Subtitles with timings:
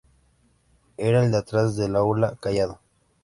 [0.97, 2.79] Era el de atrás del aula, callado.